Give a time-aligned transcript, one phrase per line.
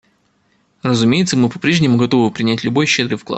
[0.81, 3.29] Разумеется, мы попрежнему готовы принять любой щедрый вклад.